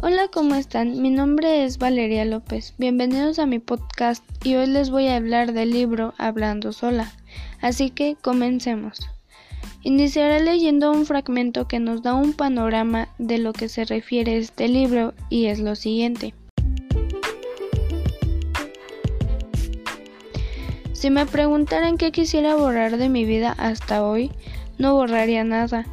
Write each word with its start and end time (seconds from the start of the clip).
Hola, 0.00 0.28
¿cómo 0.32 0.54
están? 0.54 1.02
Mi 1.02 1.10
nombre 1.10 1.64
es 1.64 1.78
Valeria 1.78 2.24
López. 2.24 2.72
Bienvenidos 2.78 3.40
a 3.40 3.46
mi 3.46 3.58
podcast 3.58 4.22
y 4.44 4.54
hoy 4.54 4.68
les 4.68 4.90
voy 4.90 5.08
a 5.08 5.16
hablar 5.16 5.52
del 5.52 5.72
libro 5.72 6.14
Hablando 6.18 6.72
sola. 6.72 7.10
Así 7.60 7.90
que 7.90 8.14
comencemos. 8.14 9.00
Iniciaré 9.82 10.40
leyendo 10.40 10.92
un 10.92 11.04
fragmento 11.04 11.66
que 11.66 11.80
nos 11.80 12.02
da 12.02 12.14
un 12.14 12.32
panorama 12.32 13.08
de 13.18 13.38
lo 13.38 13.52
que 13.52 13.68
se 13.68 13.84
refiere 13.84 14.38
este 14.38 14.68
libro 14.68 15.14
y 15.30 15.46
es 15.46 15.58
lo 15.58 15.74
siguiente. 15.74 16.32
Si 20.92 21.10
me 21.10 21.26
preguntaran 21.26 21.98
qué 21.98 22.12
quisiera 22.12 22.54
borrar 22.54 22.98
de 22.98 23.08
mi 23.08 23.24
vida 23.24 23.52
hasta 23.58 24.04
hoy, 24.04 24.30
no 24.78 24.94
borraría 24.94 25.42
nada 25.42 25.86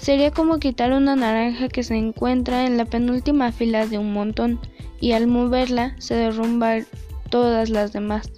Sería 0.00 0.30
como 0.30 0.58
quitar 0.58 0.92
una 0.92 1.14
naranja 1.14 1.68
que 1.68 1.82
se 1.82 1.94
encuentra 1.94 2.64
en 2.64 2.78
la 2.78 2.86
penúltima 2.86 3.52
fila 3.52 3.86
de 3.86 3.98
un 3.98 4.14
montón 4.14 4.58
y 4.98 5.12
al 5.12 5.26
moverla 5.26 5.94
se 5.98 6.14
derrumban 6.14 6.86
todas 7.28 7.68
las 7.68 7.92
demás. 7.92 8.32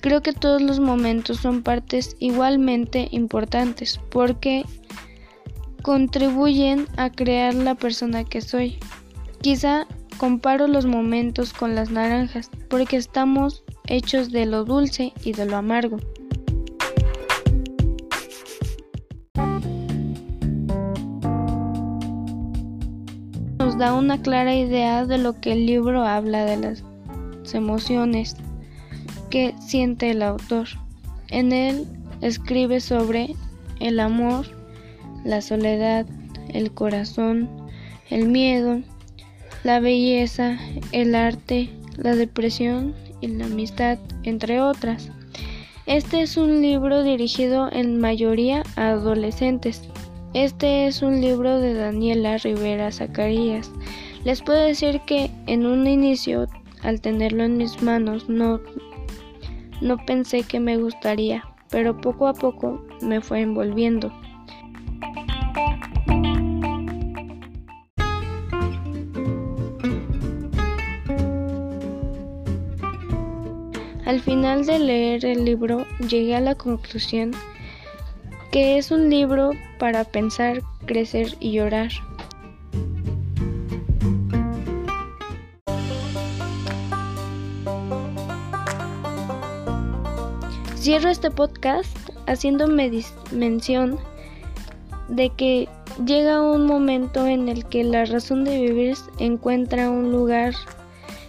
Creo 0.00 0.22
que 0.22 0.32
todos 0.32 0.62
los 0.62 0.80
momentos 0.80 1.38
son 1.38 1.62
partes 1.62 2.16
igualmente 2.18 3.08
importantes 3.10 4.00
porque 4.10 4.64
contribuyen 5.82 6.88
a 6.96 7.10
crear 7.10 7.54
la 7.54 7.74
persona 7.74 8.24
que 8.24 8.40
soy. 8.40 8.78
Quizá 9.42 9.86
comparo 10.16 10.66
los 10.66 10.86
momentos 10.86 11.52
con 11.52 11.74
las 11.74 11.90
naranjas 11.90 12.50
porque 12.70 12.96
estamos 12.96 13.64
hechos 13.86 14.32
de 14.32 14.46
lo 14.46 14.64
dulce 14.64 15.12
y 15.24 15.32
de 15.32 15.44
lo 15.44 15.56
amargo. 15.56 15.98
Da 23.78 23.92
una 23.94 24.22
clara 24.22 24.54
idea 24.54 25.04
de 25.04 25.18
lo 25.18 25.40
que 25.40 25.52
el 25.52 25.66
libro 25.66 26.04
habla 26.04 26.44
de 26.44 26.56
las 26.56 26.84
emociones 27.54 28.36
que 29.30 29.54
siente 29.60 30.10
el 30.10 30.22
autor. 30.22 30.68
En 31.28 31.52
él 31.52 31.86
escribe 32.20 32.80
sobre 32.80 33.34
el 33.80 33.98
amor, 33.98 34.46
la 35.24 35.40
soledad, 35.40 36.06
el 36.48 36.70
corazón, 36.72 37.48
el 38.10 38.28
miedo, 38.28 38.80
la 39.64 39.80
belleza, 39.80 40.58
el 40.92 41.14
arte, 41.14 41.70
la 41.96 42.14
depresión 42.14 42.94
y 43.20 43.28
la 43.28 43.46
amistad, 43.46 43.98
entre 44.22 44.60
otras. 44.60 45.10
Este 45.86 46.22
es 46.22 46.36
un 46.36 46.62
libro 46.62 47.02
dirigido 47.02 47.70
en 47.72 47.98
mayoría 47.98 48.62
a 48.76 48.90
adolescentes 48.90 49.82
este 50.34 50.88
es 50.88 51.00
un 51.00 51.20
libro 51.20 51.60
de 51.60 51.74
Daniela 51.74 52.36
Rivera 52.38 52.90
Zacarías. 52.90 53.70
Les 54.24 54.42
puedo 54.42 54.60
decir 54.60 55.00
que 55.06 55.30
en 55.46 55.64
un 55.64 55.86
inicio, 55.86 56.48
al 56.82 57.00
tenerlo 57.00 57.44
en 57.44 57.56
mis 57.56 57.80
manos, 57.82 58.28
no, 58.28 58.60
no 59.80 59.96
pensé 60.04 60.42
que 60.42 60.58
me 60.58 60.76
gustaría, 60.76 61.44
pero 61.70 62.00
poco 62.00 62.26
a 62.26 62.34
poco 62.34 62.84
me 63.00 63.20
fue 63.20 63.42
envolviendo. 63.42 64.12
Al 74.04 74.20
final 74.20 74.66
de 74.66 74.78
leer 74.80 75.24
el 75.24 75.44
libro 75.44 75.86
llegué 76.08 76.34
a 76.34 76.40
la 76.40 76.56
conclusión 76.56 77.30
que 78.54 78.78
es 78.78 78.92
un 78.92 79.10
libro 79.10 79.50
para 79.80 80.04
pensar, 80.04 80.62
crecer 80.86 81.34
y 81.40 81.50
llorar. 81.50 81.90
Cierro 90.76 91.10
este 91.10 91.32
podcast 91.32 91.96
haciendo 92.28 92.68
mención 92.68 93.98
de 95.08 95.30
que 95.30 95.68
llega 96.06 96.40
un 96.40 96.66
momento 96.66 97.26
en 97.26 97.48
el 97.48 97.64
que 97.64 97.82
la 97.82 98.04
razón 98.04 98.44
de 98.44 98.60
vivir 98.60 98.96
encuentra 99.18 99.90
un 99.90 100.12
lugar 100.12 100.54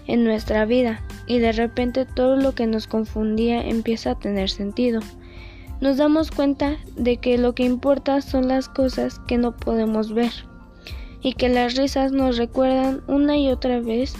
en 0.06 0.24
nuestra 0.24 0.66
vida 0.66 1.02
y 1.26 1.40
de 1.40 1.54
repente 1.54 2.06
todo 2.06 2.36
lo 2.36 2.54
que 2.54 2.68
nos 2.68 2.86
confundía 2.86 3.68
empieza 3.68 4.12
a 4.12 4.20
tener 4.20 4.52
sentido 4.52 5.00
nos 5.82 5.98
damos 5.98 6.32
cuenta 6.32 6.78
de 6.96 7.18
que 7.18 7.38
lo 7.38 7.54
que 7.54 7.64
importa 7.64 8.22
son 8.22 8.48
las 8.48 8.70
cosas 8.70 9.20
que 9.28 9.38
no 9.38 9.56
podemos 9.56 10.14
ver 10.14 10.32
y 11.22 11.34
que 11.34 11.50
las 11.50 11.76
risas 11.76 12.12
nos 12.12 12.38
recuerdan 12.38 13.02
una 13.08 13.38
y 13.38 13.50
otra 13.50 13.80
vez 13.80 14.14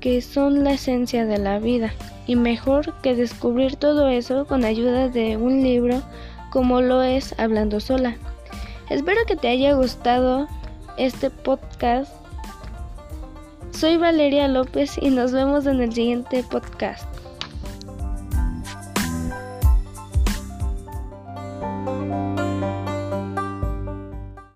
que 0.00 0.22
son 0.22 0.64
la 0.64 0.72
esencia 0.72 1.26
de 1.26 1.38
la 1.38 1.58
vida 1.58 1.92
y 2.26 2.36
mejor 2.36 2.94
que 3.02 3.14
descubrir 3.14 3.76
todo 3.76 4.08
eso 4.08 4.46
con 4.46 4.64
ayuda 4.64 5.08
de 5.08 5.36
un 5.36 5.62
libro 5.62 6.02
como 6.50 6.80
lo 6.80 7.02
es 7.02 7.34
Hablando 7.38 7.80
sola. 7.80 8.16
Espero 8.88 9.20
que 9.26 9.36
te 9.36 9.48
haya 9.48 9.74
gustado 9.74 10.48
este 10.96 11.30
podcast. 11.30 12.12
Soy 13.70 13.96
Valeria 13.96 14.48
López 14.48 14.98
y 15.00 15.10
nos 15.10 15.32
vemos 15.32 15.66
en 15.66 15.80
el 15.80 15.92
siguiente 15.92 16.42
podcast. 16.42 17.09